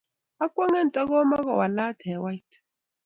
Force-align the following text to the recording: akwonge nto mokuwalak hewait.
akwonge 0.43 0.79
nto 0.87 1.01
mokuwalak 1.29 1.97
hewait. 2.09 2.49